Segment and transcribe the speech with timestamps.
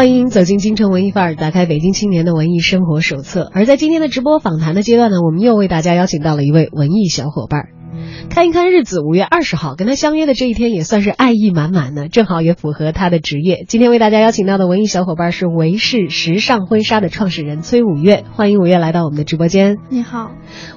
[0.00, 3.50] 欢迎走进京城文艺范儿，打开北京青年的文艺生活手册。
[3.52, 7.68] 而在今天的直播访谈的阶段呢，我们又为大家邀请到了一位文艺小伙伴儿。
[8.28, 13.64] 看一看日子，五月二十号跟他相约的这一天也算是爱意满满的，正好也符合他的职业。
[13.66, 19.78] 今天为大家邀请到的文艺小伙伴是维氏时尚婚纱的创始人崔五月，欢迎五月来到我们的直播间。
[19.88, 20.32] 你好，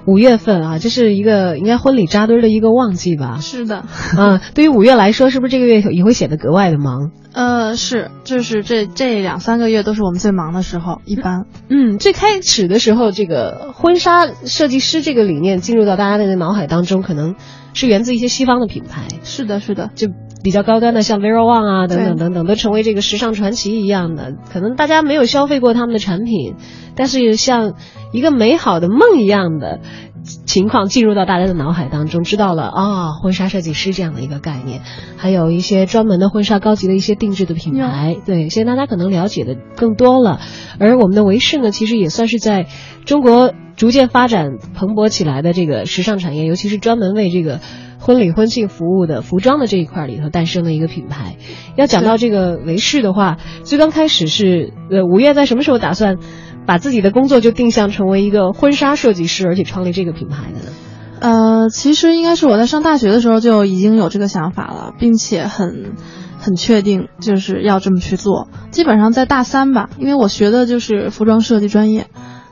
[0.06, 3.38] 五月份啊，这是一个应该婚礼扎堆的一个旺季吧？
[3.42, 3.86] 是的，
[4.18, 7.12] 啊，对于五月来说，是不是这个月也会显得格外的忙？
[7.34, 11.46] 呃，是，就是这这两三个月都是我们最忙的时候，一般。
[11.68, 17.33] 嗯，最开始的时候，这个婚纱设计师这个理念进入到大家的脑海当中，可能
[17.74, 20.08] 是源自一些西方的品牌，是的，是的，就
[20.44, 24.34] 比较高端的，像 Vera Wang 啊等等等等，都成为这个时尚传奇一样的。
[24.52, 26.56] 可能大家没有消费过他们的产品，
[26.96, 27.76] 但是像
[28.12, 29.80] 一个美好的梦一样的
[30.24, 34.82] 情况进入到大家的脑海当中，知道了啊、婚纱设计师这样的一个概念，
[35.18, 40.40] 还有一些专门的婚纱高级的一些定制的品牌，对，现在大家可能了解的更多了。
[40.80, 42.68] 而我们的维氏呢，其实也算是在
[43.06, 47.60] 中国逐渐发展蓬勃起来的这个时尚产业，尤其是专门为这个
[48.00, 51.36] 婚礼婚庆服务的服装的这一块里头诞生的一个品牌。
[51.76, 56.18] 要讲到这个维氏的话，最刚开始是呃五月在什么时候打算
[56.66, 60.72] 把自己的工作就定向成为一个婚纱设计师，而且创立这个品牌的呢？
[61.20, 65.94] 呃，其实应该是我在上大学的时候就已经有这个想法了，并且很
[66.38, 68.50] 很确定就是要这么去做。
[68.72, 72.08] 基本上在大三吧，因为我学的就是服装设计专业，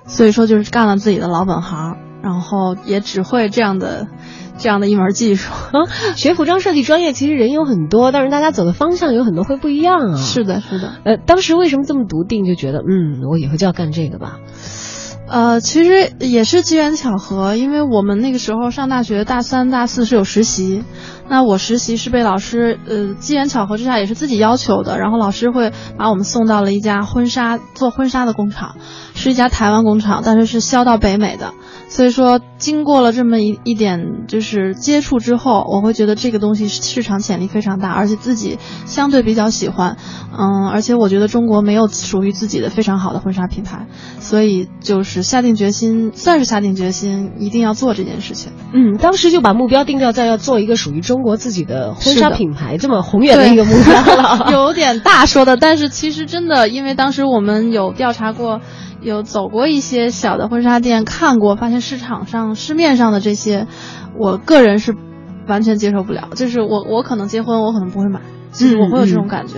[0.06, 4.08] 所以说就是干了自己的老本行，然后也只会这样的
[4.62, 5.52] 这样的一门技术。
[5.52, 10.16] 啊，学服装设计专业其实人有很多，但是大家走的方向有很多会不一样啊。
[10.16, 10.94] 是的，是的。
[11.04, 14.40] 呃，当时为什么这么笃定，就觉得嗯，我以后就要干这个吧？
[15.28, 20.84] 呃，其实也是机缘巧合，因为我们那个时候上大学，大三、大四是有实习，
[21.30, 28.76] 那我实习是被老师，呃，机缘巧合之下也是自己要求的，然后老师会把我们送到了一家婚纱做婚纱的工厂，
[29.16, 31.54] 是一家台湾工厂，但是是销到北美的，
[31.88, 39.98] 所以说经过了这么一一点就是接触之后，我会觉得这个东西市场潜力非常大，而且自己相对比较喜欢，
[40.32, 43.88] 嗯，而且我觉得中国没有属于自己的非常好的婚纱品牌，
[44.20, 48.52] 所以就是下定决心，算是下定决心，一定要做这件事情。
[48.74, 54.52] 嗯，当时就把目标定调在要做一个属于中国自己的婚纱品牌，这么宏远的一个目标了。
[54.54, 58.62] 有点大说的，但是其实真的，因为当时我们有调查过，
[59.02, 63.68] 有走过一些小的婚纱店看过，发现市场上市面上的这些，
[64.18, 64.96] 我个人是
[65.48, 66.30] 完全接受不了。
[66.36, 69.56] 就是我我可能结婚，我可能不会买，就是我会有这种感觉。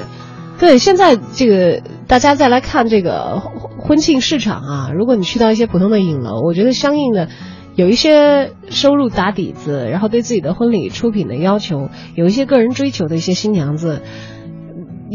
[0.59, 3.41] 对，现在这个大家再来看这个
[3.79, 7.27] 婚庆市场啊，如果你去到一些普通的影楼，我觉得相应的
[7.75, 14.01] 有一些收入打底子，然后对自己的婚礼出品的要求，有一些个人追求的一些新娘子。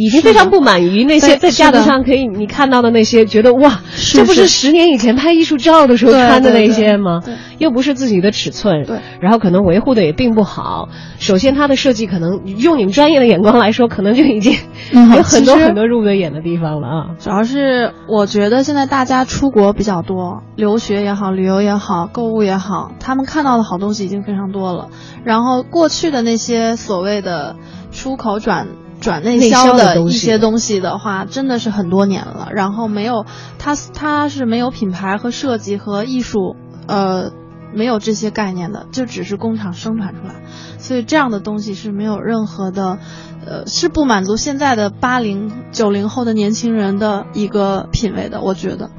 [0.01, 3.81] 已经非常不满于那些在架子上可以你看到的那些，觉得哇，
[4.13, 7.21] 这不是是十年以前拍艺术照的时候穿的那些吗？
[7.25, 10.89] 对又不是自己的尺寸，对，然后可能维护的也并不好。
[11.19, 14.55] 首先，它的设计可能用你们专业的眼光来说，可能就已经
[14.93, 17.07] 嗯有很多很多入不得眼的地方了啊。
[17.19, 24.91] 主要是我觉得现在大家出国比较多，留学也好，旅游也好，购物也好，他们看到的好东西已经非常多了。
[25.25, 27.57] 然后过去的那些所谓的
[27.91, 28.69] 出口转
[29.01, 32.49] 转内内销销的一些东西的话，真的是很多年了。
[32.53, 33.27] 然后没有
[33.59, 37.33] 它，它是没有品牌和设计和艺术，呃，
[37.75, 40.35] 没有这些概念的，就只是工厂生产出来。
[40.79, 42.99] 所以这样的东西是没有任何的，
[43.47, 48.91] 呃，是不满足现在的八零九零后的年轻人的一个品味的，我觉得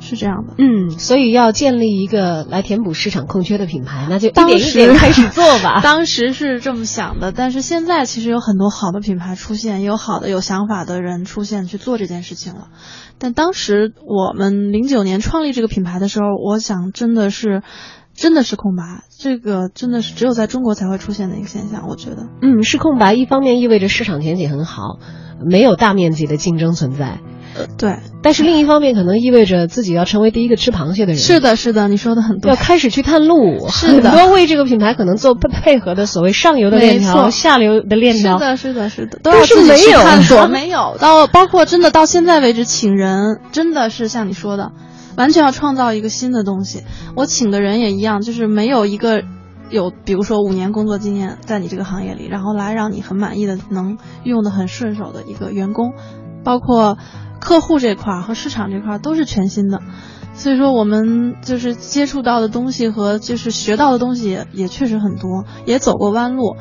[0.00, 0.54] 是这样的。
[0.58, 5.80] 嗯，所以要建立一个来填补市场空缺的品牌，那就一当点一时点开始做吧。
[5.84, 12.68] 当时是这么想的，但是现在其实有很多好的品牌出现，也有好的有想法的人出现去做这件事情了。
[13.18, 17.62] 但当时我们零九年创立这个品牌的时候，我想真的是。
[18.14, 22.26] 真的是空白，这个真的是只有在中国才会出现的一个现象，我觉得。
[22.42, 24.98] 嗯，是空白，一方面意味着市场前景很好，
[25.48, 27.20] 没有大面积的竞争存在。
[27.58, 31.16] 呃，对，但是另一方面，可能意味着自己要成为第一个吃螃蟹的人。
[31.20, 32.56] 是的，是的，你说的很对要。
[32.56, 38.38] 开始去探路，是的很多为这个品牌可能做配配合的所谓上游的链条、下流的链条。
[38.38, 44.72] 是的，是的，是的，都是要自己去没有探索， 没有到包括真的到现在为止，请人真的是像你说的，
[45.16, 46.84] 完全要创造一个新的东西。
[47.16, 49.22] 我请的人也一样，就是没有一个
[49.70, 55.92] 有，比如说五年工作经验在你这个行业里，然后来让你很满意的能用的很顺手的一个员工，
[56.44, 56.98] 包括
[57.40, 59.80] 客户这块和市场这块都是全新的。
[60.34, 66.54] 所以说，我们就是接触到的东西和就是学到的东西也也确实很多，也走过弯路，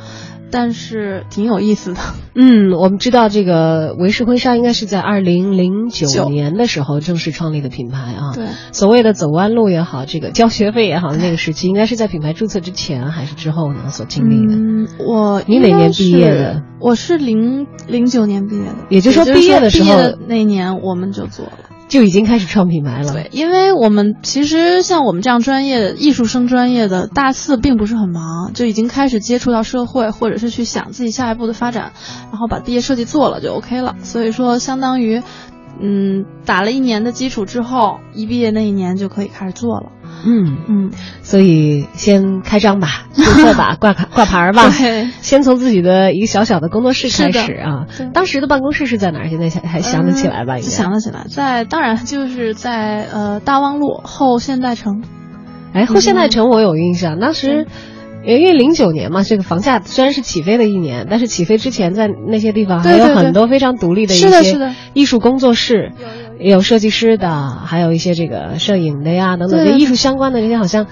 [0.51, 1.99] 但是挺有意思的。
[2.35, 8.33] 嗯，我们知道这个维氏婚纱应该是在二零零九九年的时候正式创立的品牌啊。
[8.33, 13.89] 对，所谓的走弯路也好，这个交学费也好，那个时期应该是在品牌注册之前还是之后呢？
[13.89, 14.53] 所经历的。
[14.55, 16.63] 嗯，我你哪年毕业的？
[16.79, 21.51] 我是零零九年毕业的，也就是说毕业的时候毕业的那年我们就做了。
[21.87, 23.13] 就已经开始创品牌了。
[23.13, 31.93] 对，因为我们其实像我们这样专业艺术生专业的，大四并不是很忙，就已经开始接触到社会，或者是去想自己下一步的发展，
[32.31, 33.95] 然后把毕业设计做了就 OK 了。
[34.03, 35.21] 所以说，相当于，
[35.81, 39.91] 嗯，打了一年的基础之后，一毕业那一年就可以开始做了。
[40.25, 40.91] 嗯，嗯，
[41.21, 44.69] 所以先开张吧，注册吧，挂 卡挂牌儿吧。
[45.21, 47.85] 先从自己的一个小小的工作室开始啊。
[48.13, 49.29] 当时的办公室是在哪儿？
[49.29, 50.57] 现在想还想得起来吧？
[50.57, 55.03] 应该嗯想得起来，在当然就是在呃大望路后现代城。
[55.73, 57.67] 哎，后现代城我有印象，当时。
[58.35, 65.91] 因为零九年嘛，这个房价虽然是起飞的一年，但是起飞之前在那些地方还有很多非常独立的一些艺术工作室，
[66.39, 70.87] 有设计师的，还有一些这个摄影的呀等等，对跟艺术相关的这些好像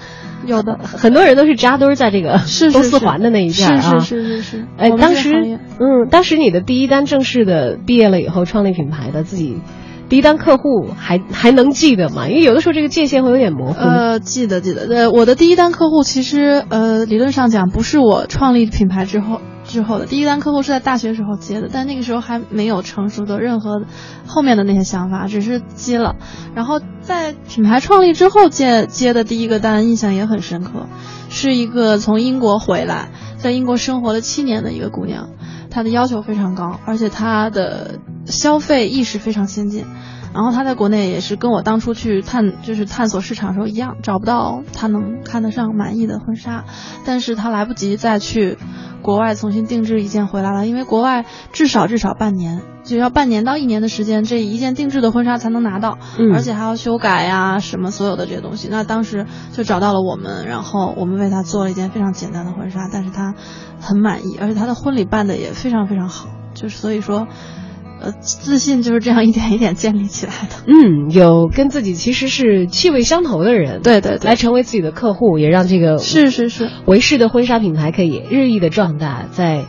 [0.46, 0.78] 有的。
[0.78, 3.98] 很多人都是扎堆儿在这个是是东四环的那一片儿啊。
[3.98, 4.64] 是是是是是。
[4.78, 9.58] 哎，当时嗯，当时你的第一单正式的毕业了以后创立品牌的自己
[10.08, 12.28] 第一单客户还还能记得吗？
[12.28, 13.80] 因为有的时候这个界限会有点模糊。
[13.80, 14.86] 呃，记得记得。
[14.88, 23.82] 呃，我的第一单客户其实呃，理论上讲不是我创立品牌之后之后的，第一单客户是在大学时候接的，但那个时候还没有成熟的任何
[24.26, 26.14] 后面的那些想法，只是接了。
[26.54, 30.86] 然后在品牌创立之后接接的第一个单，印象也很深刻，
[31.28, 33.08] 是一个从英国回来，
[33.38, 35.30] 在英国生活了七年的一个姑娘，
[35.68, 39.84] 她的要求非常高，而且她的消费意识非常先进。
[40.34, 46.64] 然后他在国内也是跟我当初去探就是探索市场的时候一样，找不到他能看得上满意的婚纱，
[47.06, 48.58] 但是他来不及再去
[49.00, 58.68] 国外重新定制一件回来了，因为国外至少至少半年，就要半年到一年的时间，这一件定制的婚纱才能拿到，嗯而且还要修改呀什么所有的这些东西。
[58.70, 63.34] 那当时就找到了我们，然后我们为他做了一件非常简单的婚纱，但是他
[63.80, 67.26] 很满意，而且他的婚礼办的也非常非常好，就是所以说。
[68.06, 70.56] 呃，自信就是这样一点一点建立起来的。
[70.66, 79.64] 嗯，有跟自己其实是气味相投的人，对对对来成为自己的客户，也让这个是是是，维氏的婚纱品牌可以日益的壮大，在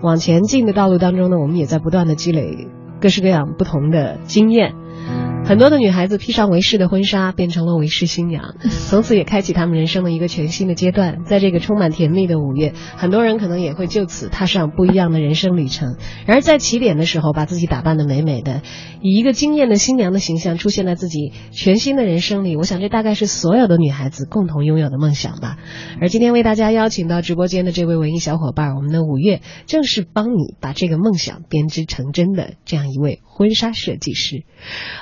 [0.00, 2.68] 往前进的道路当中呢，我们也在不断的积累
[3.00, 4.74] 各式各样不同的经验。
[5.44, 8.54] 很多的女孩子披上维氏的婚纱，变成了维氏新娘，
[8.88, 11.24] 从此也开启她们人生的一个全新的阶段。
[11.26, 15.96] 在这个充满甜蜜的五月，很多人可能也会就此踏上不一样的人生旅程。
[16.26, 18.62] 然而在起点的时候，把自己打扮的美美的，
[19.02, 25.58] 以一个惊艳的新娘的形象出现在自己全新的人生里，我想这大概是所有的女孩子共同拥有的梦想吧。
[26.00, 34.44] 而今天为大家邀请到直播间的这位文艺小伙伴，我们的五月正是帮你把这个梦想编织成真的这样一位婚纱设计师。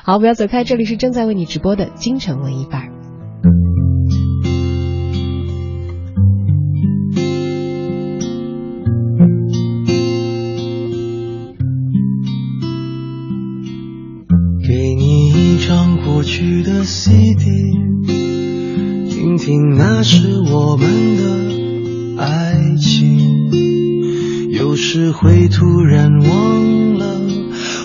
[0.03, 2.93] 好，不要要走开，这里是正在为你直播的京城文艺范儿。
[14.65, 17.73] 给你一张过去的 CD，
[19.09, 23.51] 听听那是我们的爱情。
[24.53, 26.90] 有时会突然忘，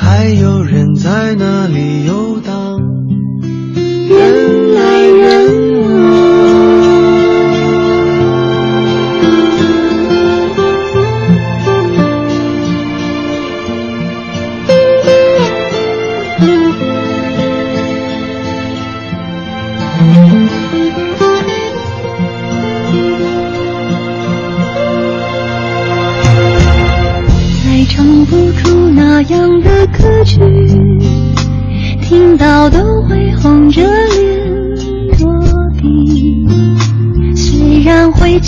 [0.00, 2.78] 还有人在那里游荡，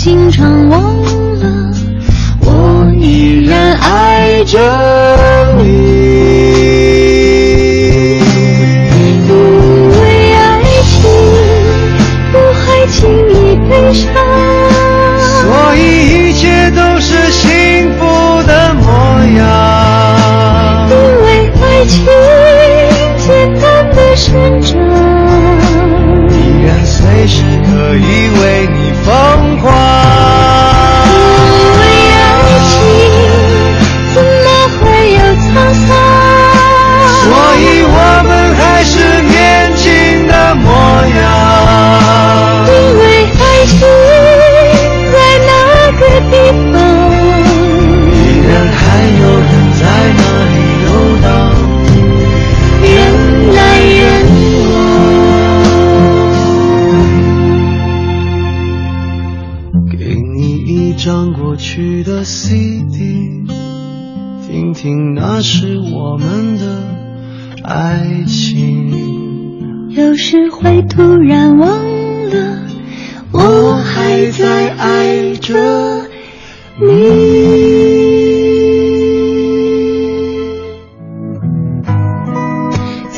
[0.03, 0.81] 经常忘
[1.37, 1.71] 了，
[2.39, 4.59] 我依然爱着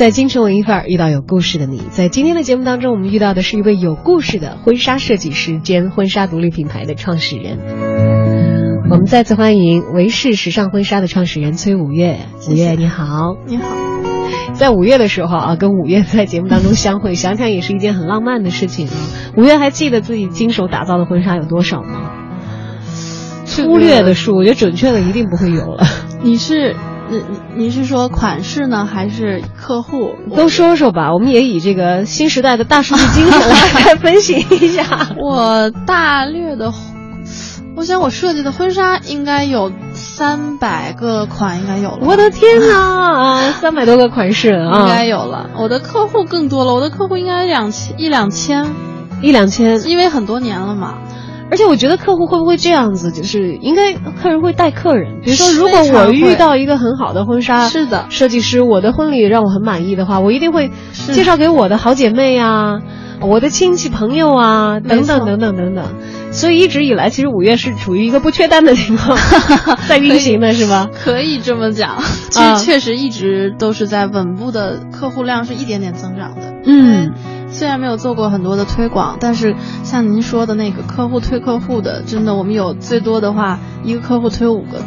[0.04, 7.58] 在京城文艺范儿遇到有故事的你，在今天的节目当中，我们遇到的是一位有故事的婚纱设计师兼婚纱独立品牌的创始人。
[8.90, 12.18] 我们再次欢迎维氏时尚婚纱的创始人崔五月。
[12.50, 13.64] 五月你好，你好，
[14.52, 18.92] 在五月的时候啊，跟五月在节目当中相会，想想也是一件很浪漫的事情啊。
[19.38, 22.10] 五月还记得自己亲手打造的婚纱有多少吗？
[23.46, 25.86] 粗略的数，我觉得准确的一定不会有了。
[26.22, 26.76] 你是
[27.14, 30.14] 你你是说款式呢，还是客户？
[30.36, 34.84] 都说说吧，我们也以这个新时代的大数据精神来 来分析一下。
[35.16, 36.72] 我大略的，
[37.76, 41.98] 我想我设计的婚纱应该有三百个款，应该有了。
[42.02, 45.50] 我的天哪，啊，三百多个款式啊，应该有了。
[45.58, 48.66] 我的客户更多了，我的客户应该两千一两千，
[49.22, 50.94] 一两千，因为很多年了嘛。
[51.50, 58.06] 而且我觉得客户会不会这样子，就是应该客人会带客人，比如说如果我遇到一个很好的婚纱是的。
[58.08, 62.80] 设计师，我的婚礼让我很满意的话，我一定会介绍给我的好姐妹啊，
[63.20, 65.84] 我的亲戚朋友啊，等等等等等等。
[66.32, 69.16] 所以一直以来，其实五月是处于一个不缺单的情况
[69.88, 70.88] 在运行的是吧？
[70.92, 71.96] 可以这么讲，
[72.30, 76.52] 其啊实确实一直都是在稳步的客户量是一点点增长的。
[76.66, 77.12] 嗯，
[77.54, 84.86] 虽然没有做过很多的推广，但是像您说的那个客户推客户的，真的我们有最多的话，一个客户推五个的。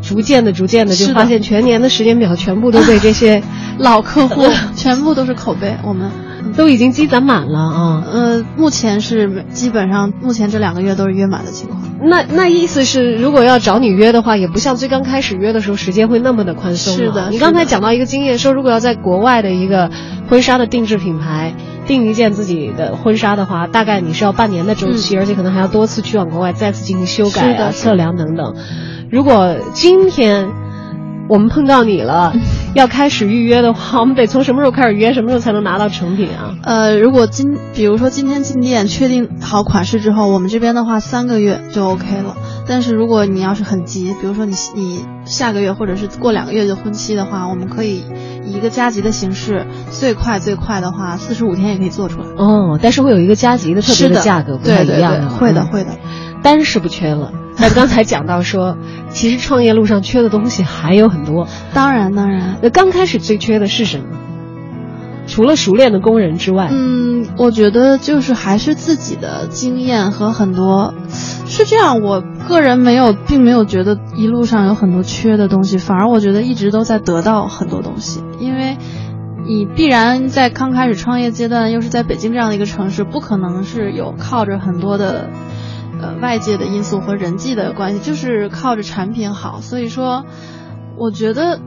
[0.00, 3.42] 逐渐的、逐渐的，就是发现全年的时间表全部都被这些
[3.78, 6.10] 老客户全部都是口碑，我们
[6.56, 8.04] 都已经积攒满了啊。
[8.12, 11.82] 呃目前是基本上目前这两个月都是约满的情况。
[12.02, 16.94] 那那意思是，如果要找你约的话，也不像最刚开始约的时候时间会那么的宽松。
[16.94, 19.90] 是的你刚才讲到一个经验，说如果要在国外的一个
[20.28, 21.54] 婚纱的定制品牌
[21.86, 28.54] 订一件自己的婚纱的话，大概你是要半年的周期，而且可能还要多次去往国外再次进行修改的测量等等。
[29.10, 30.48] 如果今天
[31.28, 32.34] 我们碰到你了，
[32.74, 35.14] 要开始预约的话，我们得从什么时候开始约？
[35.14, 36.54] 什么时候才能拿到成品啊？
[36.62, 42.36] 呃，如果今比如说今天进店确定好款式之后，我们这边的话三个月就 OK 了。
[42.66, 48.02] 但是如果你要是很急，比如说你你下个月或者是过两个月就婚期的话，我们可以
[48.44, 52.26] 以一个加急的形式，最快最快的话四十五天也可以做出来。
[52.36, 55.90] 哦，但是会有一个加急的特别的价格，不太对对对一样的，会的嗯会的。
[56.44, 58.76] 单是不缺了，但刚才讲到说，
[59.08, 61.48] 其实创业路上缺的东西还有很多。
[61.72, 64.04] 当然当然，那刚开始最缺的是什么？
[65.26, 70.92] 除了熟练的工人之外，嗯，我觉得就是还是自己的经验和很多，
[71.46, 72.02] 是这样。
[72.02, 78.76] 我个人没有，并没有觉得一路上有很多缺的东西，反而我觉得一直都在得到很多东西，因为。
[79.46, 85.28] 你必然在刚开始创业阶段，又是在北京这样的一个城市，不可能是有靠着很多的，
[86.12, 89.60] 外界的因素和人际的关系，就是靠着产品好。
[89.60, 90.24] 所以说，
[90.98, 91.60] 我觉得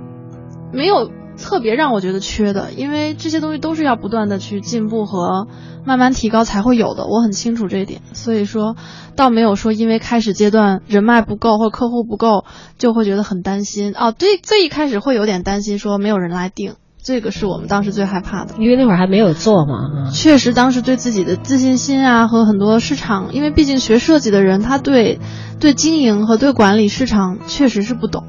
[0.72, 5.48] 没有特别让我觉得缺的，因为这些东西都是要不断的去进步和
[5.86, 8.76] 慢慢提高才会有的，我很清楚这一点，所以说
[9.16, 12.46] 倒没有说因为开始阶段人脉不够或者客户不够
[12.78, 13.94] 就会觉得很担心。
[13.96, 18.56] 哦，对，最一开始会有点担心说没有人来订，这个是我们当时最害怕的。
[18.60, 20.12] 因为那会儿还没有做嘛。
[20.12, 25.20] 确实，当时对自己的自信心啊和很多市场，因为毕竟学设计的人，他对
[25.60, 28.24] 对经营和对管理市场确实是不懂。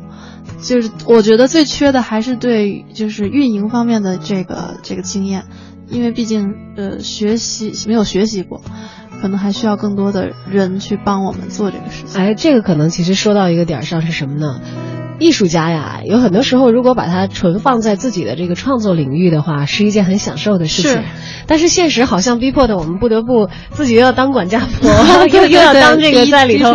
[0.62, 5.44] 就是我觉得最缺的还是对就是运营方面的这个这个经验，
[5.88, 8.62] 因为毕竟呃学习没有学习过，
[9.20, 12.20] 可能还需要更多的人去帮我们做这个事情。
[12.20, 14.60] 哎，这个可能其实说到一个点儿上是什么呢？
[15.18, 20.90] 艺术家呀，有很多时候如果把它存放在自己的这个创作领域的话，是一件很享受的事情。
[20.92, 21.02] 是。
[21.46, 24.90] 但是现实好像逼迫的我们不得不自己又要当管家婆，
[25.26, 26.74] 又对又要当这个逼在里头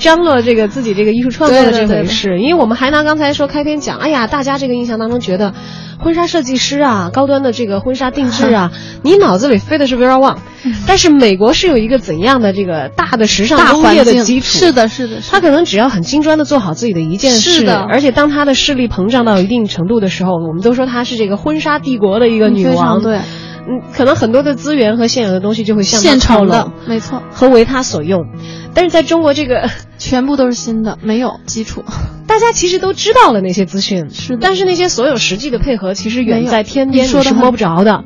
[0.00, 2.38] 张罗这个自己这个艺术创作的这回事。
[2.38, 5.54] 因为我们还拿刚才说开篇讲，哎呀，大家这个印象当中觉得
[5.98, 8.70] 婚纱设计师啊，高端的这个婚纱定制啊，
[9.02, 10.38] 你脑子里飞的是 Vera Wang，
[10.86, 14.58] 但是美国是有一个怎样的这个大的时尚大工业的基础？
[14.58, 23.02] 是的，是的，他可能只要很精专的做好自己的一件事，是的而且当他的势力膨胀到一定程度的时候，我们都说她是这个婚纱帝国的一个女王。
[23.02, 28.26] 对，嗯，可能很多的资源和现有的东西就会向现靠拢成的，没错，和为他所用。
[28.72, 29.68] 但是在中国这个，
[29.98, 31.82] 全部都是新的，没有基础。
[32.26, 38.04] 大家其实都知道了那些资讯，是的但是那些所有实际的配合，其实远在天边，你说是摸不着的。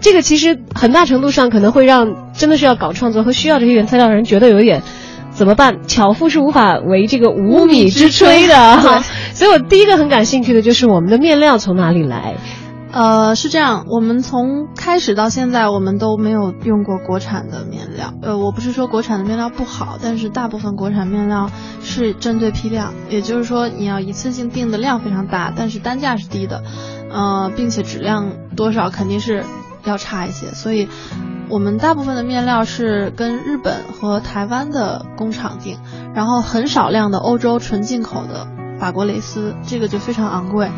[0.00, 4.82] 这个其实很大程度上可能会让真的是要搞创作和需要这些原材料的人觉得有一点
[5.36, 5.86] 怎么办？
[5.86, 9.02] 巧妇是无法为这个无米之炊的 对。
[9.34, 12.36] 所以我第一个很感兴趣的就是我们的面料从哪里来？
[12.92, 18.14] 呃，是这样，我们从开始到现在，我们都没有用过国产的面料。
[18.22, 21.50] 呃，我不是说国产的面料不好，但是大部分国产面料
[21.82, 26.62] 是针对批量，也就是说你要一次性订的量非常大，但是单价是低的，
[27.12, 29.44] 呃，并且质量多少肯定是
[29.84, 30.88] 要差一些，所以
[31.48, 35.78] 我们大部分的面料是跟日本和台湾的工厂订，
[36.12, 40.70] 然后很少量的欧洲纯进口的法国蕾丝，这个就非常昂贵。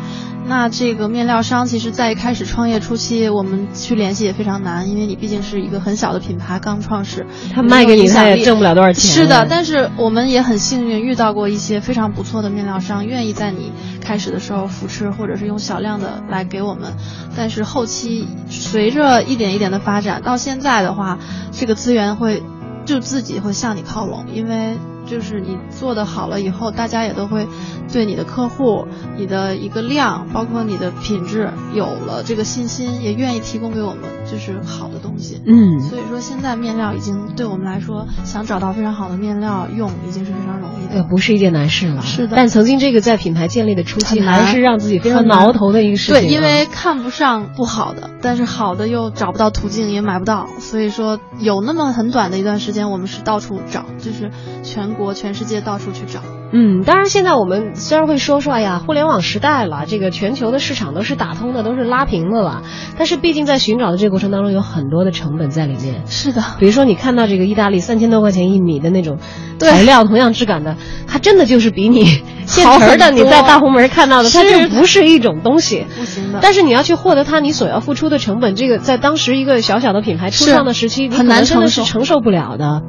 [0.47, 9.03] 那这个面料商其实在一开始创业初期，我们去联系也非常难，因为你毕竟是一个很小的品牌，刚创始，他卖给你，他也挣不了多少钱。
[9.03, 16.93] 是的，但是我们也很幸运遇到过一些非常不错的面料商，愿意在你开始的时候扶持，或者是用小量的来给我们。
[17.35, 21.19] 但是后期随着一点一点的发展，到现在的话，
[21.51, 22.41] 这个资源会
[22.85, 24.77] 就自己会向你靠拢，因为
[25.09, 27.47] 就是你做的好了以后，大家也都会
[27.91, 28.85] 对你的客户、
[29.17, 35.41] 你的一个量，包括你的品质有了这个信心，也愿意提供给我们就是好的东西。
[35.45, 41.09] 嗯，所以说，现在面料已经对我们来说，想找到非常好的面料用，已经是非常容易的，对。
[41.09, 42.03] 不是一件难事了。
[42.03, 46.19] 是的但曾经这个在品牌建立的初期，还是让自己非常挠头的一个事情啊。
[46.19, 54.29] 对，因为看不上不好的，但是好的又找不到途径，也买不到，所以说有那么很短的一段时间，我们是到处找，就是
[54.61, 56.19] 全国、全世界到处去找。
[56.51, 62.63] 嗯，当然，现在我们虽然会说说，哎呀，互联网时代了，这个全球的市场都是打通的，都是拉平的了。
[62.97, 66.07] 但是，毕竟在寻找的这个过程当中，有很多的成本在里面。
[66.07, 69.19] 是的，比如说，你看到这个意大利三千多块钱一米的那种
[69.59, 70.75] 材料，同样质感的，
[71.07, 72.05] 它真的就是比你
[72.47, 75.85] 现成的你在大红门看到的，它是就不是一种东西。
[75.99, 76.39] 不行的。
[76.41, 82.81] 但是你要去获得它，你所要付出的成本，这个在当时一个小小的品牌初创的时期，你很难可能真的是承受不了的。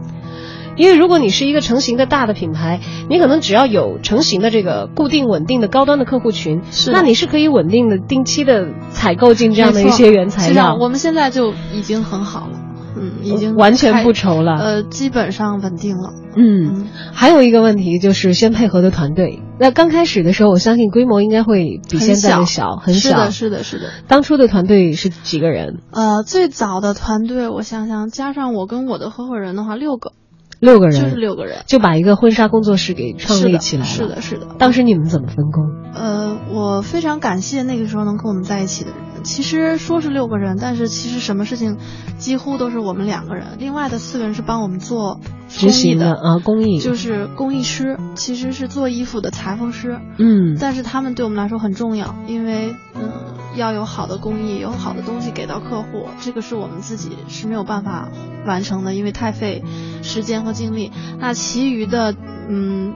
[0.80, 12.58] 因为如果你是一个成型的大的品牌，你可能只要有成型的这个固定稳定的高端的客户群，是那你是可以稳定的定期的采购进这样的一些原材料，我们现在就已经很好了，
[12.96, 14.56] 嗯，已经完全不愁了。
[14.56, 16.14] 呃，基本上稳定了。
[16.34, 19.42] 嗯，还有一个问题就是先配合的团队。
[19.58, 23.10] 那刚开始的时候，我相信规模应该会比现在的小，很小。
[23.10, 23.90] 是的，是的，是的。
[24.08, 25.80] 当初的团队是几个人？
[25.90, 30.12] 呃，最早的团队，我想想，加上我跟我的合伙人的话，六个，
[30.60, 33.88] 六个人，就是六个人，就把一个婚纱工作室给创立起来了。
[33.88, 34.46] 是的，是的。
[34.58, 35.64] 当时你们怎么分工？
[35.94, 38.98] 呃，我非常感谢那个时候能跟我们在一起的人。
[39.22, 41.78] 其实说是六个人，但是其实什么事情
[42.18, 50.00] 几乎都是我们两个人，另外的四个人是帮我们做执工艺的行啊，工艺就是工艺师，其实是做衣服的裁缝师。
[50.18, 53.10] 嗯，但是他们对我们来说很重要，因为嗯，
[53.56, 58.08] 要有好的工艺，有好的东西给到客户，这个是我们自己是没有办法
[58.46, 59.62] 完成的，因为太费
[60.02, 60.90] 时间和精力。
[61.18, 62.14] 那其余的
[62.48, 62.94] 嗯，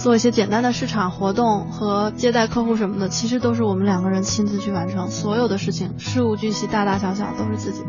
[0.00, 7.82] 做一些简单的市场活动和接待客户什么的，其实都是我们两个人亲自去完成，所有的事情，事无巨细，大大小小都是自己。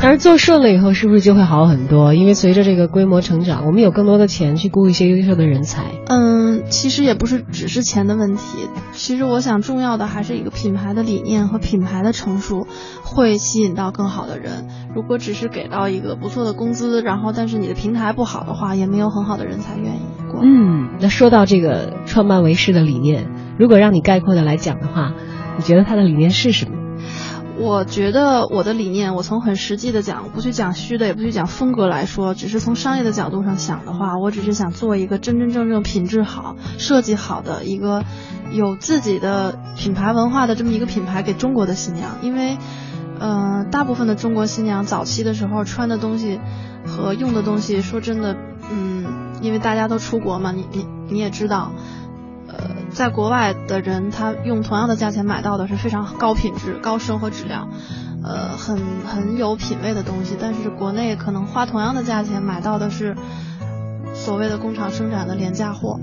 [0.00, 2.14] 但是做顺了以后，是不是就会好很多？
[2.14, 5.84] 因为随着这个规模成长，我们有更多的钱去雇一些优秀的人才。
[6.06, 8.68] 嗯，嗯，其实也不是只是钱的问题。
[8.92, 12.66] 其实我想，重要的还是一个品牌的理念和品牌的成熟，
[13.02, 14.68] 会吸引到更好的人。
[14.94, 20.46] 如果只是给到一个不错的工资，然后但是你的平台不好的话，也没有很好的人才愿意过。
[20.46, 25.12] 嗯，那说到这个创办为师的理念，如果让你概括的来讲的话，
[25.56, 26.72] 你觉得他的理念是什么？
[27.60, 38.04] 我觉得我的理念，我从很实际的讲，不去讲虚的，也不去讲风格来说，只是从商业的角度上想的话，我只是想做一个真真正正品质好、设计好的一个
[38.52, 42.18] 有自己的品牌文化的这么一个品牌给中国的新娘。
[42.22, 42.56] 因为，
[43.18, 46.38] 呃，大部分的中国新娘早期的时候穿的东西
[46.86, 48.36] 和用的东西，说真的，
[48.70, 51.72] 嗯，因为大家都出国嘛，你你你也知道。
[52.50, 57.68] 呃，在国外的人，他用同样的价钱买到的是非常高品质、高生活质量，
[58.24, 60.34] 呃，很很有品位的东西。
[60.40, 63.14] 但是国内可能花同样的价钱买到的是
[64.14, 66.00] 所谓的工厂生产的廉价货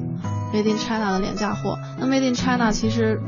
[0.54, 1.80] ，Made in China 的廉价货。
[2.00, 3.20] 那 Made in China 其实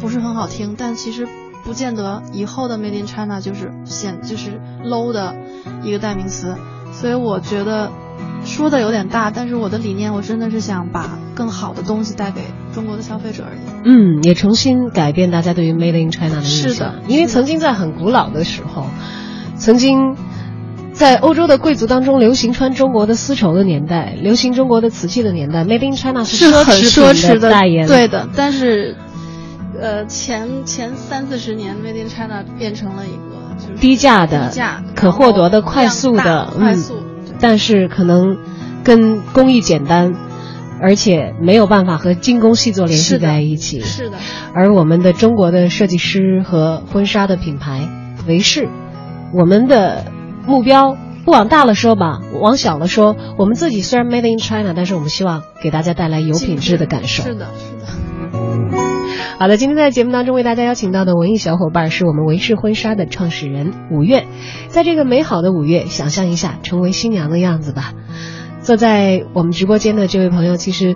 [0.00, 1.28] 不是很好听，但其实
[1.64, 5.36] 不见得以后的 Made in China 就是显就是 low 的
[5.82, 6.56] 一个代名词。
[6.92, 7.90] 所以我觉得。
[8.44, 12.40] 说的有点大，但是我的理念，我真的是想把更好的东西带给
[12.74, 13.60] 中国的消费者而已。
[13.84, 16.72] 嗯，也重新改变大家对于 Made in China 的印象。
[16.72, 18.86] 是的，因为曾经在很古老的时候，
[19.56, 20.16] 曾经
[20.92, 27.86] 在欧洲的贵族当中流行穿中国的丝绸的年代，流行中国的瓷器的年代，Made in China 是很奢侈的代言。
[27.86, 28.96] 对的，但是
[29.80, 33.31] 呃，前前三四十年，Made in China 变成了一个就是
[33.80, 36.96] 低价的、价可获得的、快速的、快速。
[37.40, 38.38] 但是可能
[38.84, 40.14] 跟工艺简单，
[40.80, 43.80] 而且没有办法和精工细作联系在一起。
[43.80, 44.18] 是的。
[44.54, 47.88] 而我们的中国的设计师和婚纱的品牌
[48.28, 48.68] 维氏，
[49.34, 50.04] 我们的
[50.46, 57.24] 目标不往大了说吧，往小了说，我们自己虽然 made in China，但是我们希望给大家带来有品质的感受。
[57.24, 58.91] 是的，是的。
[59.38, 64.26] 好的，今天在节目当中为大家邀请到的文艺小伙伴是我们维氏婚纱的创始人五月。
[64.68, 67.92] 在这个美好的五月，想象一下成为新娘的样子吧。
[68.60, 70.94] 坐在我们直播间的这位朋友，其实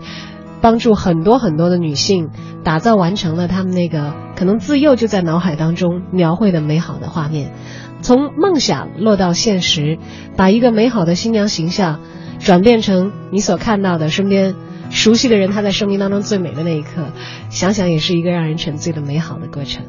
[0.60, 2.30] 帮助很多很多的女性
[2.62, 7.52] 打造完成了他们那个可能自幼就在脑海当中描绘的美好的画面，
[8.00, 9.98] 从梦想落到现实，
[10.36, 12.00] 把一个美好的新娘形象
[12.38, 14.54] 转变成你所看到的身边。
[14.90, 17.12] 熟悉的人，他在生命当中最美的那一刻，
[17.48, 19.84] 想想也是一个让人沉醉的美好的过程。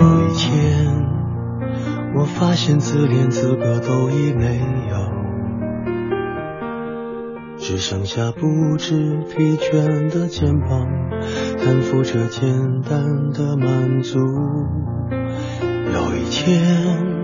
[0.00, 0.52] 有一天，
[2.16, 4.58] 我发现自恋资格都已没
[4.90, 4.96] 有，
[7.56, 10.86] 只剩下不知疲倦的肩膀，
[11.64, 14.18] 担负着简单的满足。
[15.94, 17.23] 有一天。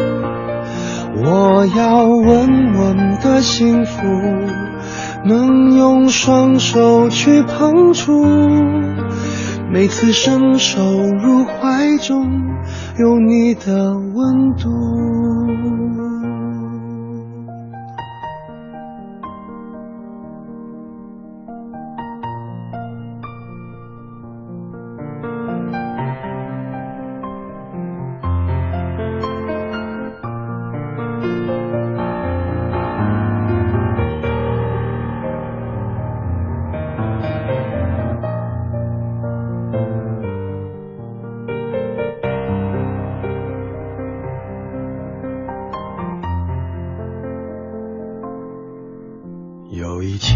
[1.23, 4.01] 我要稳稳的幸福，
[5.23, 8.25] 能用双手去碰触，
[9.71, 12.27] 每次伸手入怀中，
[12.97, 14.69] 有你的温度。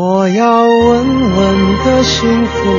[0.00, 2.70] 我要稳稳的幸福，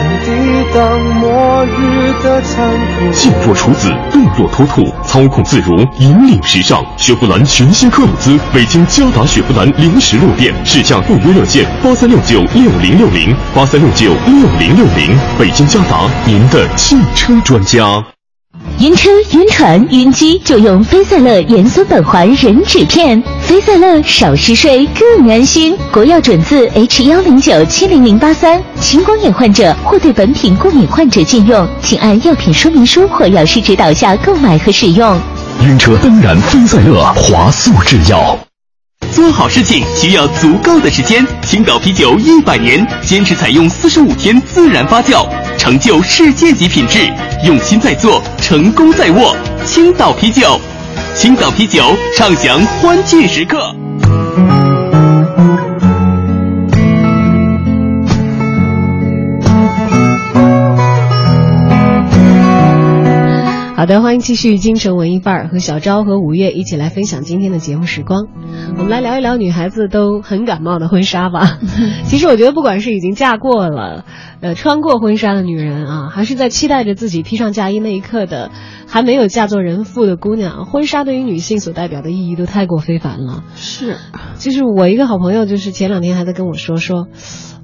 [0.00, 3.12] 能抵挡末日的残酷。
[3.12, 6.82] 静若处子，动若脱兔，操控自如，引领时尚。
[6.96, 15.14] 雪佛兰全新科鲁兹，北京嘉达雪佛兰临时路店，试驾预约热线八三六九六零六零八三六九六零六零。
[15.38, 18.02] 北京嘉达，您的汽车专家。
[18.80, 25.76] 晕车、晕船、晕机就用飞赛乐盐酸苯环壬酯片，飞赛乐少嗜睡更安心。
[25.92, 35.20] 国药准字 H 幺零九七零零八三，青光眼患者或对本品过敏患者禁用，请按药品说明书或药师指导下购买和使用。
[35.62, 38.34] 晕车当然飞赛乐华素制药。
[39.12, 41.26] 做好事情需要足够的时间。
[41.42, 46.98] 青岛啤酒一百年，坚持采用四十五天自然发酵，成就世界级品质。
[47.44, 49.36] 用心在做，成功在握。
[49.64, 50.60] 青岛啤酒，
[51.14, 53.74] 青岛啤酒，畅享欢庆时刻。
[63.80, 68.26] 好的，欢迎继续京城文艺范儿，和小昭和五月一起来分享今天的节目时光。
[68.76, 71.58] 我们来聊一聊女孩子都很感冒的婚纱吧。
[72.04, 74.04] 其实我觉得，不管是已经嫁过了，
[74.42, 78.50] 呃，穿过婚纱的女人啊，还是在期待着自己披上嫁衣那一刻的
[78.86, 83.44] 还没有嫁作人妇的姑娘，婚纱对于女性所代表的意义都太过非凡了。
[83.54, 83.96] 是，
[84.36, 87.06] 就是我一个好朋友，就是前两天还在跟我说说，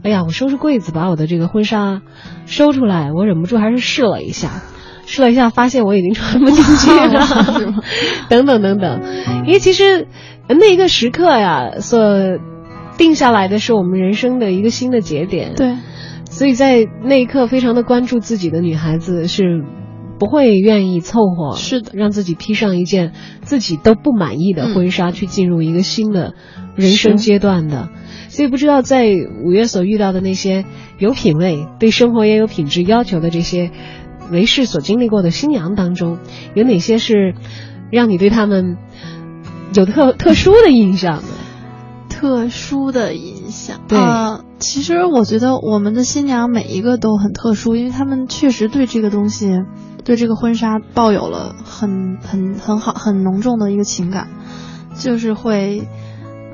[0.02, 2.00] 哎呀，我收拾柜子把我的这个婚纱
[2.46, 4.62] 收出来，我忍不住还是试了一下。
[5.06, 7.24] 试了一下，发现我已经穿不进去了，
[8.28, 9.00] 等等等等，
[9.46, 10.08] 因为其实
[10.48, 12.38] 那一个时刻呀，所
[12.98, 15.54] 定下来的是我们人生的一个新的节点。
[15.54, 15.76] 对，
[16.28, 19.64] 所以在那一刻非常的关注自己的女孩子是
[20.18, 26.34] 不会愿意凑合，是的，让自己披上一件自己都不满意的婚纱去进入一个新的
[26.74, 27.90] 人生阶段的。
[28.28, 29.06] 所以不知道在
[29.44, 30.64] 五月所遇到的那些
[30.98, 33.70] 有品位、对生活也有品质要求的这些。
[34.30, 36.18] 为氏所经历过的新娘当中，
[36.54, 37.34] 有哪些是
[37.90, 38.76] 让你对他们
[39.74, 41.28] 有特特殊的印象呢？
[42.08, 43.98] 特殊的印象，对，
[44.58, 49.52] 其实我觉得我们的新娘每一个都很特殊，因为他们确实对这个东西，
[50.02, 54.28] 对这个婚纱抱有了很很很好很浓重的一个情感，
[54.98, 55.86] 就是会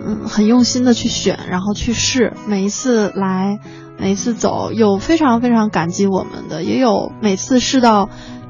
[0.04, 3.60] 嗯很用心的去选，然后去试，每一次来。
[4.02, 8.08] 每次走有非常非常感激我们的，也有每次试到，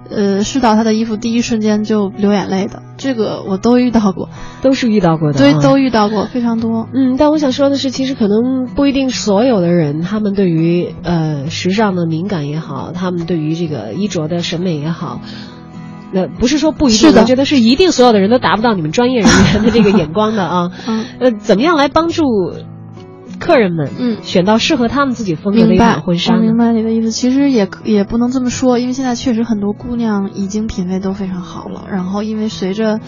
[0.08, 4.30] 呃，试到他的衣服第一瞬间就流眼泪的，这个我都遇到过，
[4.62, 6.88] 都是遇到过的，对，都遇到过非常多。
[6.94, 15.20] 嗯，但我想说的是，其实可能不一定所有的人，他们对于呃时尚的敏感也好，他们对于这个衣着的审美也好，
[16.12, 20.70] 那不是说不一定，我觉得是一定所有的人都达不到你们专业人员的这个眼光的啊。
[20.88, 22.24] 嗯，呃，怎么样来帮助？
[23.42, 26.36] 客人们，嗯，选到适合他们自己风格的一款婚纱。
[26.36, 31.86] 明白你的意思，其实也也不能这么说，因为现在确实很多姑娘已经品味都非常好了。
[31.90, 33.00] 然后，因为随着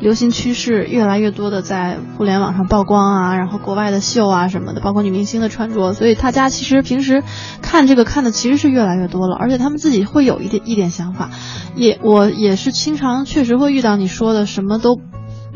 [0.00, 7.22] 流行趋势越来越多的在互联网上曝光啊，然后国外的秀啊什么的，包括女明星的穿着，所以大家其实平时
[7.62, 11.30] 看这个看的其实是越来越多了，而且他们自己会有一点一点想法。
[11.74, 15.00] 也我也是经常确实会遇到你说的什么都。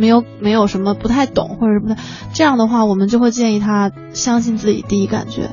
[0.03, 1.97] 没有没有什么不太懂或者什么的
[2.33, 5.51] 这样的话，我们就会建议他相信自己第一感觉。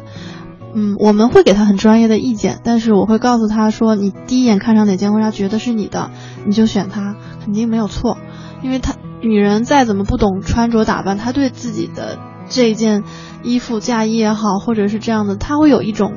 [0.74, 6.10] 嗯，我们会给他很专业的意见，但是我会告诉他说，你第一眼看上哪件婚纱觉得是你的，
[6.48, 8.18] 你就选它，肯定没有错。
[8.64, 12.18] 因为他女人再怎么不懂穿着打扮，她对自己的
[12.50, 13.04] 这件
[13.44, 16.14] 衣服嫁衣也好，或者是这样的，她会有一种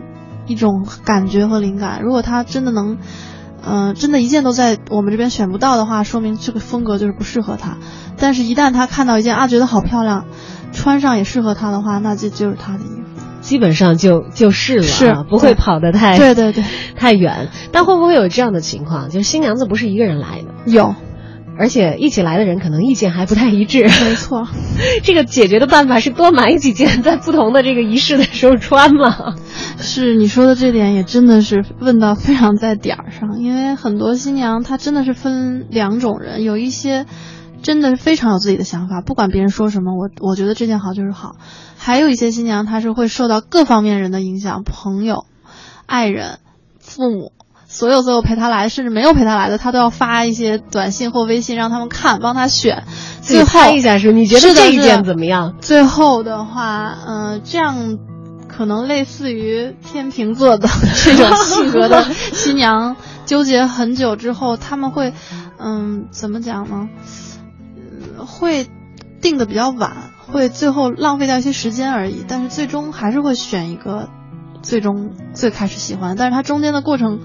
[0.46, 2.00] 一种感觉和灵感。
[2.02, 2.96] 如果她真的能。
[3.64, 7.78] 嗯，真的，一件都在我们这边选不到的话，说明这个风格就是不适合他。
[8.16, 10.26] 但是，一旦他看到一件啊，觉得好漂亮，
[10.72, 13.22] 穿上也适合他的话，那这就是他的衣服。
[13.40, 16.64] 基本上就就是了，是不会跑得太对对对
[16.96, 17.48] 太远。
[17.72, 20.70] 但会不会有这样的情况，就是新娘子不是一个人来的？
[20.70, 20.94] 有。
[21.58, 23.82] 而且一起来的人可能意见还不太一致。
[24.04, 24.48] 没错，
[25.04, 29.34] 这个解决的办法是多买几件，在不同的这个仪式的时候穿嘛。
[29.78, 37.06] 是你说的这点也真的是问到非常在点儿上，因为很多新娘她真的是分两种人，有一些
[37.62, 41.36] 真的是非常有自己的想法，不管别人说什么，我我觉得这件好就是好。
[41.76, 45.26] 还有一些新娘她是会受到各方面人的影响，朋友、
[45.86, 46.38] 爱人、
[46.78, 47.32] 父母。
[47.72, 52.84] 所有所有陪他来，甚至没有陪他来的，他都要发一些短信或微信让他们看，帮他选。
[53.22, 55.54] 最后一下是，你觉得这一件怎么样？
[55.60, 57.98] 最后的话，嗯，这样
[58.46, 60.68] 可能类似于天秤座的
[61.02, 65.14] 这种性格的新娘，纠结很久之后，他们会，
[65.58, 66.90] 嗯，怎么讲呢？
[68.18, 68.66] 会
[69.22, 74.10] 定的比较晚，会最后浪费掉一些时间而已，但是最终还是会选一个。
[74.64, 77.18] 最终最开始喜欢，但是它中间的过程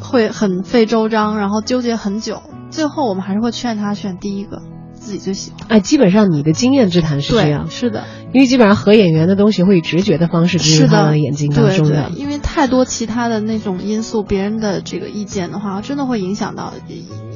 [0.00, 5.60] 会很费周章，然后纠结很久，最后我们还是会劝他选第一个自己最喜欢。
[5.68, 16.72] 哎，基本上你的经验之谈是这样，是的，因为基本上合眼缘的东西会以直觉的方式进入他的眼睛当中的，因为太多其他的那种因素，别人的这个意见的话，真的会影响到，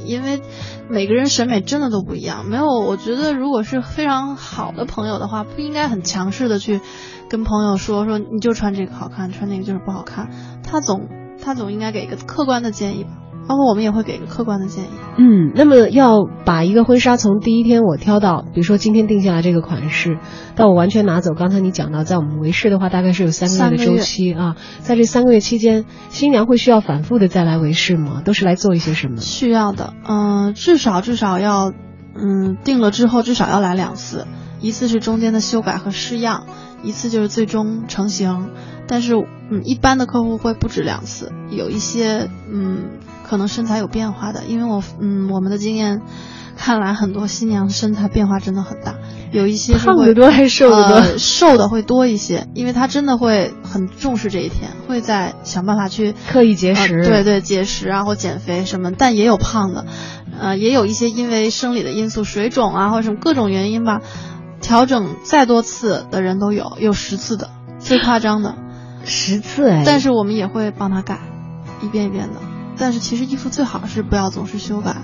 [0.04, 0.40] 因为
[0.88, 2.44] 每个人审美真的都不一样。
[2.46, 6.80] 没有，我觉得如果是非常好的朋友的话，不应该很强势的去
[7.28, 10.28] 跟朋友说说你就穿这个好看，穿那个就是不好看。
[10.64, 11.08] 他总
[11.42, 13.10] 他总应该给一个客观的建议吧。
[13.48, 14.88] 包括我们也会给一个客观的建议。
[15.18, 20.18] 嗯，那么要把一个婚纱从第一天我挑到，比如说今天定下来这个款式，
[20.54, 24.54] 到我完全拿走，刚才你讲到，在我们维饰的话，大概是有三个月的周期啊。
[24.78, 28.22] 在这三个月期间，新娘会需要反复的再来维饰吗？
[28.24, 29.16] 都是来做一些什么？
[29.16, 31.72] 需要的，嗯，至少至少要，
[32.14, 34.28] 嗯，定了之后至少要来两次，
[34.60, 36.46] 一次是中间的修改和试样，
[36.82, 38.50] 一次就是最终成型。
[38.86, 39.14] 但是，
[39.50, 42.84] 嗯，一般的客户会不止两次，有一些，嗯。
[43.24, 46.02] 可能身材有变化的，因为我嗯，我们的经验
[46.54, 48.96] 看来，很多新娘身材变化真的很大，
[49.30, 51.18] 有一些胖的多还是瘦的多？
[51.18, 58.92] 瘦的会多一些，因为她真的会很重视这一天，会在想办法去刻意节食，对对，节食啊或减肥什么。
[58.92, 59.86] 但也有胖的，
[60.38, 64.02] 呃，也有一些因为生理的因素，水肿啊或者什么各种原因吧，
[64.62, 68.54] 调整再多次的人都有，有十次的，最夸张的
[69.04, 69.82] 十次哎。
[69.84, 71.18] 但是我们也会帮他改，
[71.82, 72.40] 一遍一遍的。
[72.78, 74.96] 但是其实衣服最好是不要总是修改。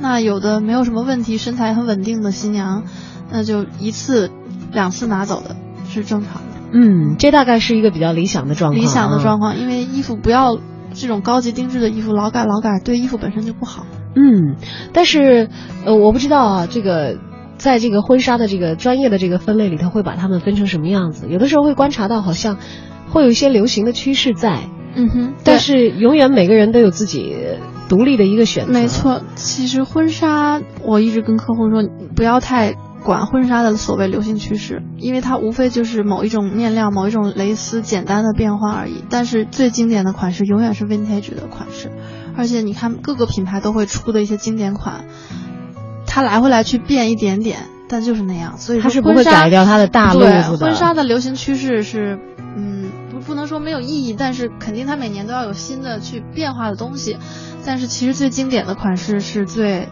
[0.00, 2.82] 那有的没有什么问题，身材很稳定的新娘，
[3.30, 4.30] 那就一次、
[4.72, 5.56] 两次拿走的
[5.88, 6.40] 是正常的。
[6.72, 8.82] 嗯，这大概是一个比较理想的状况。
[8.82, 10.58] 理想的状况，因为衣服不要
[10.92, 13.86] 这种高级定制的衣服老改老改，对衣服本身就不好。
[14.16, 14.56] 嗯，
[14.92, 15.48] 但是
[15.84, 17.16] 呃，我不知道啊，这个
[17.56, 21.26] 在这个婚纱的这个专业的这个分类里头，会把它们分成什么样子？
[21.28, 22.58] 有的时候会观察到，好像
[23.10, 24.60] 会有一些流行的趋势在。
[24.96, 27.34] 嗯哼，但是永远每个人都有自己
[27.88, 28.72] 独立的一个选择。
[28.72, 31.82] 没错，其实婚纱我一直跟客户说，
[32.14, 39.02] 不要太管婚纱的所谓流行趋势，因为它无非就是某一种面料、某一种蕾丝简单的变化而已。
[39.10, 41.90] 但是最经典的款式永远是 vintage 的款式，
[42.36, 45.06] 而且你看各个品牌都会出的一些经典款，
[46.14, 48.56] 它来回来去变一点点，但就是那样。
[48.56, 50.66] 所以它是不会改掉它的大路子的。
[50.66, 52.20] 婚纱的流行趋势是，
[52.56, 52.92] 嗯。
[53.10, 57.16] 不不能说没有意义，但是肯定它每年都要有新的去变化的东西。
[57.64, 59.88] 但是其实最经典的款式是最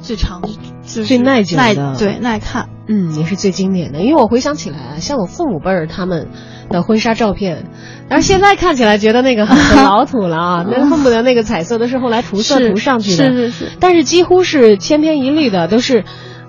[0.00, 0.42] 最长、
[0.82, 4.00] 最耐久的，对耐看，嗯，也是最经典的。
[4.00, 6.28] 因为我回想起来啊，像我父母辈儿他们
[6.68, 7.64] 的婚纱照片，
[8.08, 13.72] 但是现在看起来觉得那个很老土了啊， 那恨不得那个彩色都是后来涂色涂上去的，是是是。
[13.80, 16.04] 但是几乎是千篇一律的，都是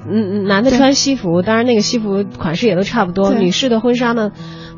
[0.09, 3.33] 嗯男的穿西服，当然那个西服款式也都差不多。
[3.33, 4.31] 女士的婚纱呢？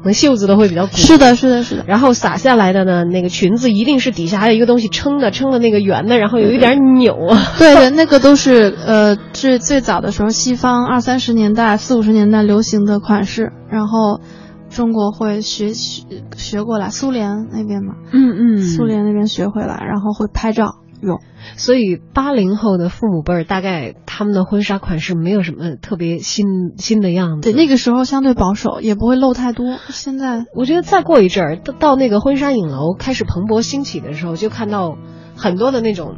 [0.07, 1.83] 那袖子都会比较鼓，是的，是的，是的。
[1.85, 7.15] 然后洒下来的呢，那个裙子一定是底下还有一个东西撑的，撑的那个圆的，然后有一点扭。
[7.59, 14.21] 对对，那个都是呃，最最早的时候，西方二三十年代、四五十年代流行的款式，然后
[14.69, 16.03] 中国会学学
[16.35, 20.75] 学过来，苏联那边嘛，嗯嗯，苏联那边学回来，然后会拍照。
[21.01, 21.19] 有，
[21.55, 26.45] 所以八零后的父母辈儿大概他们的婚纱款式没有什么特别新
[26.77, 27.51] 新的样子。
[27.51, 29.77] 对，那个时候相对保守，也不会露太多。
[29.89, 34.97] 现在我觉得再过一阵儿，到到那个婚纱影楼开始蓬勃兴起的时候，就看到
[35.35, 36.17] 很多的那种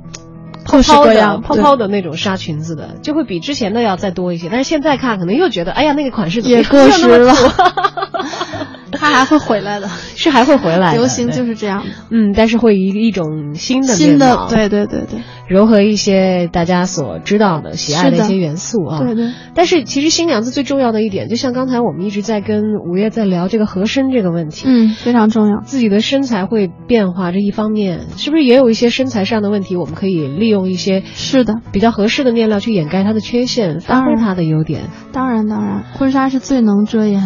[0.65, 4.47] 泡泡的泡泡的那种纱裙子的，就会比之前的要再多一些。
[4.49, 7.33] 但是现在看，可能又觉得，哎呀，那个款式也过时了。
[8.91, 10.93] 它还会回来的， 是还会回来。
[10.93, 18.99] 流行就是这样的，嗯，但是会以一种新的新的，对对对对，融合一些大家所知道的、喜爱的一些元素啊。
[18.99, 19.31] 对对。
[19.53, 25.61] 但是其实新娘子最重要的一点，就像刚才我们一直在跟五月在聊这个合身这个问题，嗯，非常重要。
[25.63, 29.75] 自己的身材会变化，这一方面是不是也有一些身材上的问题？
[29.75, 34.89] 我们可以利用一些是的比较合适的面料去掩盖它的缺陷，发挥它的优点。
[35.11, 37.21] 当然当然，婚纱是最能遮掩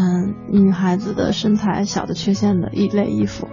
[0.51, 2.53] 女孩子的身材小的缺陷。
[2.53, 3.47] 的一类衣服，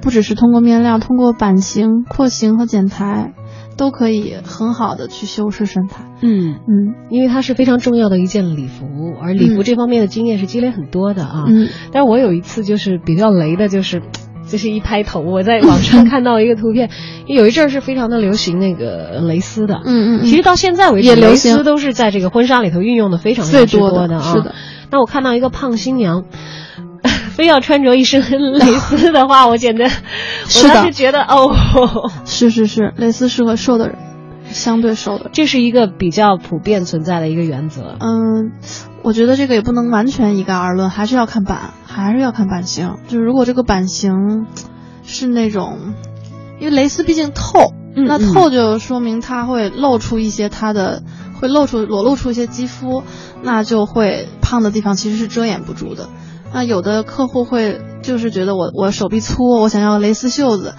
[0.00, 3.34] 不只是通过面料，通过版型、廓形和剪裁，
[3.76, 6.04] 都可以很好的去修饰身材。
[6.22, 8.86] 嗯嗯，因为它是非常重要的一件礼服，
[9.20, 11.44] 而礼服这方面的经验是积累很多的啊。
[11.46, 14.02] 嗯，但是我有一次就是比较雷的，就是
[14.48, 16.90] 就是一拍头，我在网上看到一个图片，
[17.26, 19.80] 有一阵儿是非常的流行那个蕾丝的。
[19.84, 24.22] 嗯嗯，其实到现在为止，蕾丝都是在这个婚纱里头运用的非常最多的啊。
[24.22, 24.54] 是的，
[24.90, 26.24] 那我看到一个胖新娘。
[27.34, 28.20] 非要穿着一身
[28.52, 29.84] 蕾丝的话，我简直，
[30.62, 31.54] 我当时觉得哦，
[32.24, 33.96] 是是是，蕾丝适合瘦的人，
[34.50, 35.30] 相对瘦的。
[35.32, 37.96] 这是一个比较普遍存在的一个原则。
[38.00, 38.52] 嗯，
[39.02, 42.96] 我觉得这个也不能完全一概而论，还是要看版，还是要看版型。
[43.08, 44.46] 就是如果这个版型
[45.04, 45.78] 是那种，
[46.60, 51.02] 因为蕾丝毕竟透，嗯那透就说明它会露出一些它的，
[51.40, 53.02] 会露出裸露出一些肌肤，
[53.42, 56.08] 那就会胖的地方其实是遮掩不住的。
[56.52, 60.74] 那有的客户会就是觉得我我手臂粗，我想要蕾丝袖子。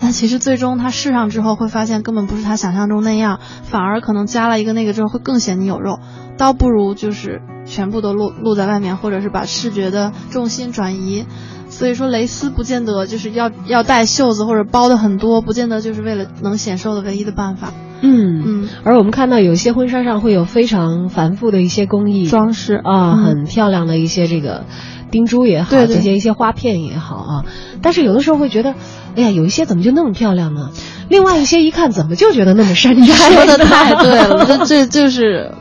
[0.00, 5.98] 但其实最终他试上之后会发现根本不是他想象中那样，反而可能加了一个那个之后会更显你有肉，
[6.36, 11.26] 倒不如就是全部都露露在外面，或者是把视觉的重心转移。
[11.68, 17.72] 所以说蕾丝不见得就是要要带袖子或者包的很多，不见得就是为了能显瘦的唯一的办法。
[18.00, 24.66] 嗯嗯，而我们看到有些婚纱上会有非常繁复的一些工艺装饰啊，嗯很漂亮的一些这个
[25.10, 27.44] 钉珠也好，对对这些一些花片也好啊。
[27.82, 28.74] 但是有的时候会觉得，
[29.16, 30.70] 哎呀，有一些怎么就那么漂亮呢？
[31.08, 33.14] 另外一些一看怎么就觉得那么山寨？
[33.14, 35.52] 说的太对了，这这就是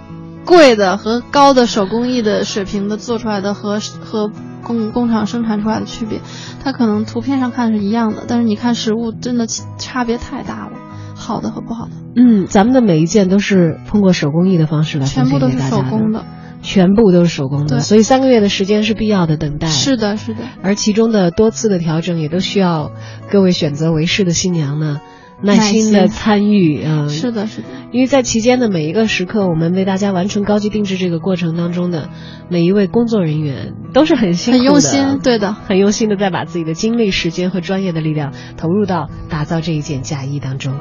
[0.46, 4.32] 贵的和高的手工艺的水平的做出来的和和
[4.64, 6.20] 工工厂生产出来的区别，
[6.64, 10.72] 它可能图片上看是一样的，但是你看实物真的差别太大了，
[11.16, 11.92] 好的和不好的。
[12.16, 16.26] 嗯，咱们的每一件都是通过手工艺的方式来全部都是手工的，的。
[16.68, 19.68] 全部都是手工的，所以三个月的时间是必要的等待。
[19.68, 20.42] 是的，是的。
[20.62, 22.92] 而其中的多次的调整，也都需要
[23.32, 25.00] 各位选择为师的新娘呢
[25.42, 27.04] 耐心的参与啊。
[27.04, 27.68] 嗯是的，是的。
[27.94, 32.10] 因为在期间的每一个时刻，我们为大家完成高级定制这个过程当中的
[32.50, 40.74] 每一位工作人员都是很辛苦的、很用心，对的，很用心的在把自己的精力、时间和专业的力量投入到打造这一件嫁衣当中。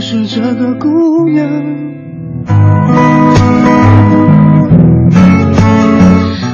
[0.00, 1.46] 是这个姑娘。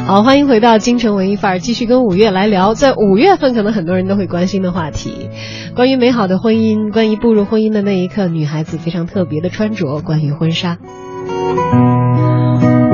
[0.07, 5.31] 好，欢迎回到京城文艺范儿，继续跟五月来聊，在五月份可能很多人都会关心的话题，
[5.75, 10.79] 关于美好的婚姻，关于步入婚姻的那一刻，女孩子非常特别的穿着，关于婚纱。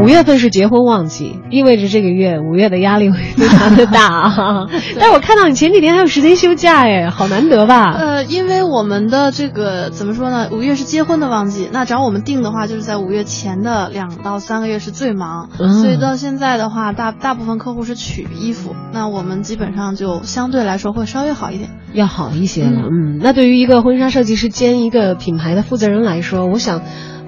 [0.02, 4.66] 五月份是结婚旺季，意味着这个月五月的压力会非常的大啊。
[4.98, 7.92] 但是我看到你前几天还有时间休假哎，好难得吧？
[7.92, 10.48] 呃，因为我们的这个怎么说呢？
[10.50, 21.70] 五月是结婚的旺季，那找我们定的话，就是在五月前的两到三个月是最忙，嗯所以到现在的话，大大部分客户是取衣服，那我们基本上就相对来说会稍微好一点。
[21.92, 26.82] 要好一些了，嗯，那对于一个婚纱设计师兼一个品牌的负责人来说，我想。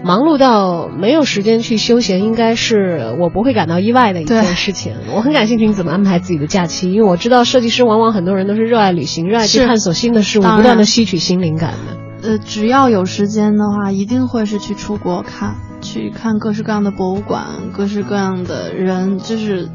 [0.05, 4.94] 忙碌到没有时间去休闲，应该是我不会感到意外的一件事情。
[5.14, 12.28] 我很感兴趣你怎么安排自己的假期，因为我知道设计师往往很多人都是热爱旅行，热爱去探索新的事物，不断的吸取新灵感的。
[12.28, 19.70] 呃，只要有时间的话，一定会是去出国看，去看各式各样的博物馆，各式各样的人，就是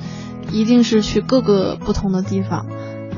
[0.51, 2.67] 一定是去各个不同的地方。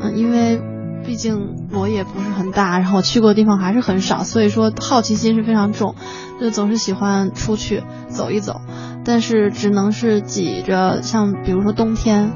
[0.02, 0.62] 嗯、因为
[1.06, 5.96] 毕竟我也不是很大，然后我去过的地方还是很少，所以说好奇心是非常重，
[6.40, 8.62] 就总是喜欢出去走一走，
[9.04, 12.32] 但是只能是挤着，像比如说冬天。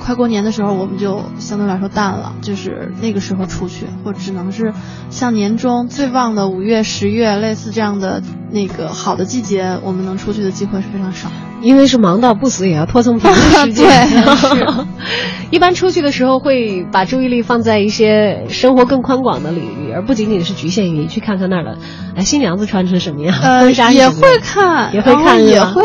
[0.00, 4.72] 快过年的时候，我们就相对来说淡了，就是那个时候出去，或只能是
[5.10, 11.28] 像年中最旺的五月、十月，类似这样的那个好的季节，我们能出去的机会是非常少。
[11.60, 14.08] 因为是忙到不死也要拖蹭平的时间。
[14.10, 14.86] 对。
[15.50, 21.78] 一般出去的时候会把注意力放在一些生活更宽广的领域，而不仅仅是局限于去看看那儿的，
[22.16, 25.82] 哎，新娘子穿成什么样，呃，婚纱是也会看，也会看，也会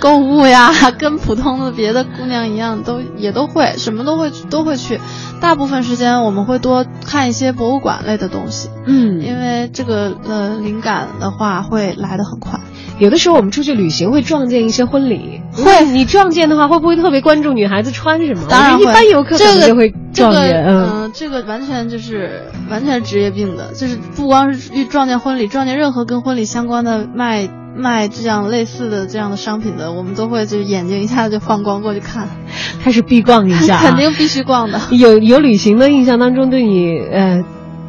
[0.00, 5.00] 购物呀， 跟普通的别的姑娘一样，都也都会，什么都会都会去。
[5.38, 12.58] 大部分时间我们会多看一些博物馆类的东西，嗯，因为这个呃灵感的话会来得很快。
[12.98, 18.46] 有的时候我们出去旅行会撞见一些婚礼，会你撞见的话，会不会特别关注女孩子穿什么？
[18.48, 27.46] 当然一般游客可能就会撞见，这个、嗯、呃，这个完全就是完全职业病的，就是不光是遇撞见婚礼，撞见任何跟婚礼相关的卖
[27.76, 32.28] 卖这样类似的这样的商品的，我们都会就眼睛一下子就放光过去看，
[32.82, 34.80] 开始必逛一下、啊， 肯定必须逛的。
[34.96, 37.44] 有有旅行的印象当中，对你呃。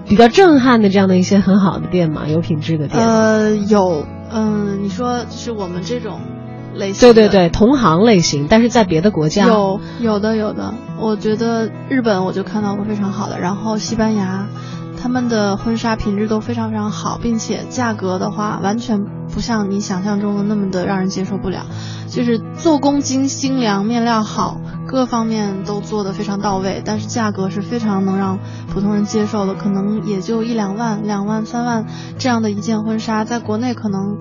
[0.09, 2.29] 比较震撼的这样的一些很好的店嘛？
[2.29, 3.05] 有品质的店？
[3.05, 6.21] 呃，有，嗯，你说就是我们这种
[6.73, 14.47] 类型，对对对，同行类型，但是在别的国家有有的有的，我觉得日本我就看到过非常好的，然后西班牙。
[15.01, 21.65] 他们的婚纱品质都非常非常好，并且价格的话，完全不像你想象中的那么的让人接受不了。
[22.09, 28.39] 就是做工精心良，面料好，各方面都做得非常到位，但是价格是非常能让
[28.73, 31.85] 普通人接受的，可能也就一两万、两万、三万
[32.17, 34.17] 这样的一件婚纱，在国内可能，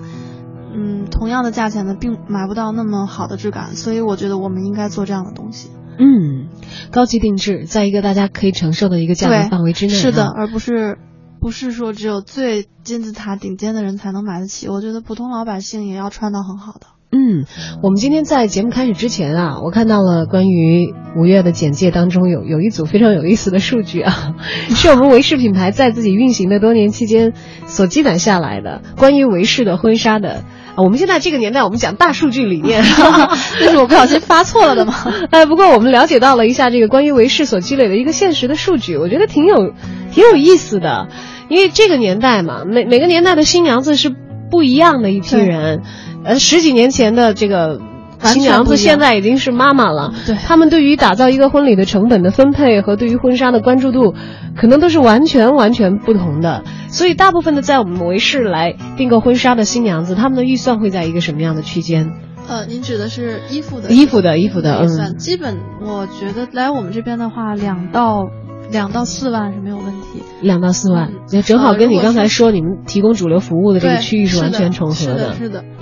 [0.73, 5.71] 嗯，同样的价钱呢并买不到那么好的质感，所以我觉得我们应该做这样的东西。
[5.97, 6.47] 嗯，
[6.91, 10.97] 高级定制，在一个大家可以承受的一个价格范围之内，是的，而不是
[11.39, 14.67] 不是说只有最金字塔顶尖的人才能买得起。
[14.67, 16.87] 我觉得普通老百姓也要穿到很好的。
[17.09, 17.45] 嗯，
[17.81, 24.35] 我们今天在节目开始之前啊，我看到了关于五月的简介当中有有一组非常有意思的数据啊，
[24.75, 27.33] 是我们维氏品牌在自己运行的多年期间
[27.65, 30.43] 所积攒下来的关于维氏的婚纱的。
[30.83, 32.83] 我们现在这个年代，我们讲大数据理念，
[33.59, 34.93] 那是我不小心发错了的吗？
[35.31, 39.73] 哎，不过我们了解到了一下这个关于维氏所积累的一个现实的数据，我觉得挺有
[40.11, 41.07] 挺有意思的，
[41.49, 44.13] 因为这个年代嘛，每每个年代的新娘子是
[44.51, 45.81] 不一样的一批人，
[46.23, 47.81] 呃，十几年前的这个。
[48.23, 54.13] 新娘子现在已经是妈妈了，对他们对于打造一个婚礼的成本的分配和对于婚纱的关注度，
[54.55, 56.63] 可能都是完全完全不同的。
[56.89, 62.11] 所以，大部分的在我们维氏来订购婚纱的新娘子，他们的预算会在一个什么样的区间？
[62.47, 63.89] 呃，您指的是衣服的？
[63.89, 68.29] 衣服的衣服的预算，基本我觉得来我们这边的话，两到
[68.71, 70.23] 两到四万是没有问题。
[70.41, 74.95] 两到四万，也正好跟你刚才说你们提供主流服务的这个区域是完全重合的。
[74.95, 75.76] 是的，是的，嗯。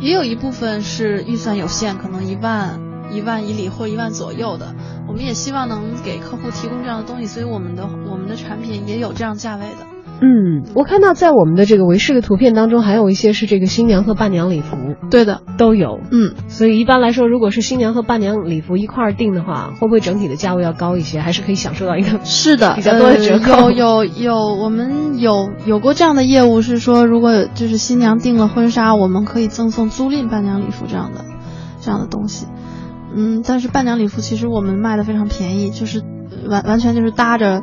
[0.00, 2.80] 也有一部分是预算有限，可能一万、
[3.12, 4.74] 一万以里或一万左右的。
[5.06, 9.93] 我们也希望能给客户提供这样的东西，所以我们的我们的产品也有这样价位的。
[10.24, 14.78] 嗯，我看到在我们的这个维氏的图片当中，还有一些是这个新娘和伴娘礼服。
[15.10, 16.00] 对的，都有。
[16.10, 21.20] 嗯，所以一般来说，如果是新娘和伴娘礼服一块儿订的话，会不会整体的价位要高一些？
[21.20, 23.70] 还是可以享受到一个是的比较多的折扣？
[23.70, 31.22] 有有有，我们有有过这样的业务，是说如果就是新娘订了婚纱，我们可以赠送租赁伴娘礼服这样的
[31.82, 32.46] 这样的东西。
[33.14, 36.02] 嗯，但是伴娘礼服其实我们卖的非常便宜，就是
[36.48, 37.62] 完完全就是搭着。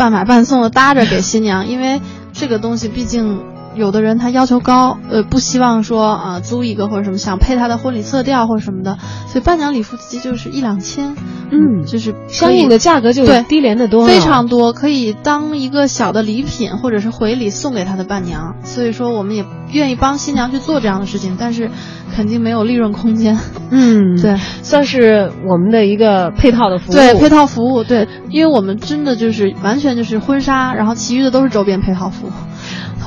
[0.00, 2.00] 半买半送的搭着给新娘，因为
[2.32, 3.42] 这个东西毕竟
[3.74, 11.16] 有的人他要求高，呃，不希望说啊租一个或者什么，想配他的婚礼色调或者什么的，所以伴娘礼服其实就是一两千，
[11.50, 21.70] 嗯，就是相应的价格就低廉的多，非常多，可以当一个小的礼品或者是回礼送给他的伴娘，所以说我们也愿意帮新娘去做这样的事情，但是
[22.14, 23.38] 肯定没有利润空间，
[23.70, 32.30] 嗯，对，算是我们的一个配套的服务，对，配套服务，对，因为我们真的就是完全就是婚纱，然后其余的都是周边配套服务。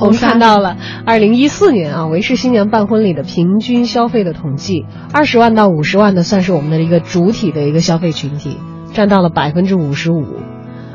[0.00, 0.76] 我们看到了，
[1.06, 8.58] 二零一四年啊，维氏新娘办婚礼的平均消费的统计，二十万到五十万的算是我们的一个主体的一个消费群体，
[8.92, 10.24] 占到了百分之五十五。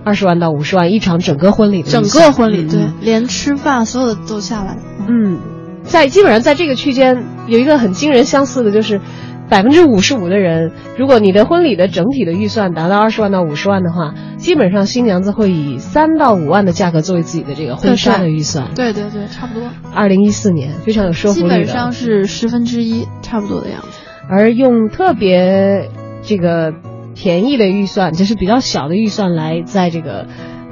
[0.03, 4.77] 二十万到五十万一场整个婚礼的整个婚礼，对，连吃饭所有的都下来。
[5.07, 5.39] 嗯，
[5.83, 9.01] 在基本上在这个区间有一个很惊人相似的，就是。
[9.49, 18.67] 百分之五十五的人，如果你的婚礼的整体的预算达到二十万到五十万的话，基本上新娘子会以三到五万的价格作为自己的这个婚纱的预算。
[18.75, 19.67] 对对对，差不多。
[19.93, 23.87] 二零一四年非常有说服力基本上是十分之一，差不多的样子。
[24.29, 25.89] 而用特别
[26.21, 26.73] 这个
[27.15, 30.27] 便宜的预算，就是比较小的预算来在这个。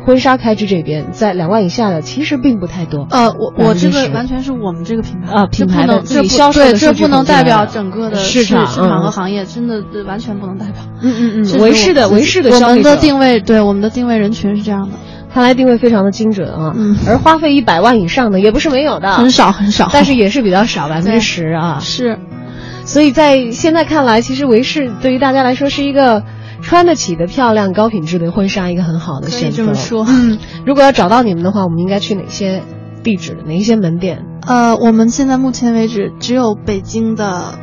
[0.07, 3.05] 婚纱开支这边在两万以下的其实并不太多。
[3.09, 10.75] 呃，我我这个完全是我们这个品牌啊，品牌的自己销售对，这不能代表整个的市场市场和行业，真的完全不能代表。
[11.01, 14.95] 嗯嗯嗯，维氏的维氏的我们的定位，对我们的定位人群是这样的，
[15.33, 16.71] 看来定位非常的精准啊。
[16.73, 21.79] 嗯，而花费一百万以上的也不是没有的，很少很少，但是也是比较少，百分之十啊。
[21.81, 22.17] 是，
[22.85, 26.23] 所以在现在看来，其实维氏对于大家来说是一个。
[26.67, 29.55] 穿得起的漂亮高品质的婚纱，一个很好的选择。
[29.55, 32.61] 这么说，嗯，如果要找到你们的话，我们应该去哪些
[33.03, 33.37] 地址？
[33.45, 34.25] 哪一些门店？
[34.45, 37.57] 呃，我们现在目前为止只有北京的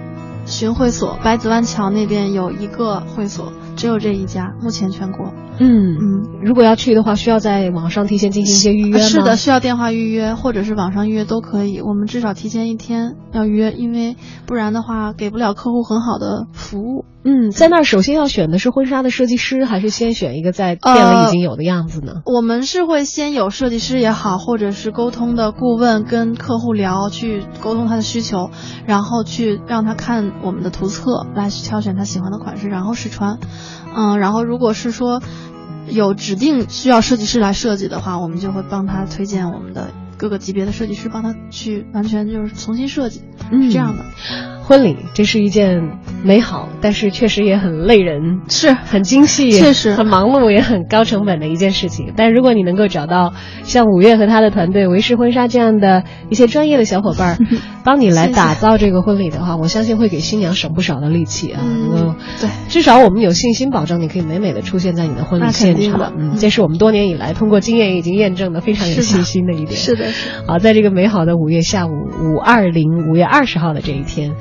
[0.47, 5.35] 巡会所，百子湾桥那边有一个会所，只有这一家，目前全国。
[5.59, 9.05] 嗯嗯，如果要去的话，需要在网上提前进行一些预约吗？
[9.05, 11.81] 是的，需要电话预约或者是网上预约都可以。
[11.81, 17.05] 我们至少提前一天要约，因为不然的话给不了客户很好的服务。
[17.27, 22.21] 嗯，在那儿首先要选的是婚纱的设计师，还是先选一个在店里已经有的样子呢？
[22.27, 28.51] 我们是会先有设计师也好，或者是沟通的顾问跟客户聊，去沟通他的需求，
[28.87, 33.39] 然后去让他看我们的图册，来挑选他喜欢的款式，然后试穿。
[33.97, 35.23] 嗯，然后如果是说。
[35.89, 44.05] 有指定需要设计师来设计的话，我们就会帮他推荐我们的各个级别的设计师，帮他去完全就是重新设计，嗯是这样的。
[44.67, 52.15] 婚礼这是一件美好，但是确实也很累人，是很精细，确实很忙碌，也很高成本的一件事情。
[52.17, 53.35] 但如果你能够找到
[53.65, 57.39] 像五月和他的团队维氏婚纱这样的一些专业的小伙伴儿，
[57.85, 61.61] 帮你来打造这个婚礼的话，我相信会给新娘省不少的力气啊。
[61.63, 66.13] 嗯对，至少我们有信心保证你可以美美的出现在你的婚礼现场的。
[66.17, 69.77] 嗯，嗯这是我们多年以来通过经验已经验证的非常有信心的一点。
[69.77, 70.07] 是的。
[70.47, 74.33] 好，在这个美好的五月下午五二零五月二十号的这一天，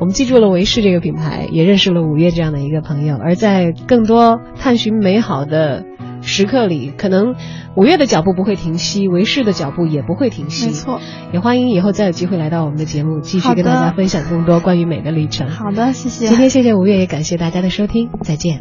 [0.00, 3.16] 我们记住了维氏这个品牌，也认识了五月这样的一个朋友。
[3.16, 5.84] 而在更多探寻美好的
[6.20, 7.34] 时刻里，可能
[7.74, 10.66] 五月的脚步不会停息，维氏的脚步也不会停息。
[10.66, 11.00] 没错。
[11.32, 15.48] 也欢迎以后再有机会来到我们的节目，继续跟大家分享更多关于美的历程。
[15.48, 16.28] 好的，谢谢。
[16.28, 18.60] 今天谢谢五月，也感谢大家的收听，再见。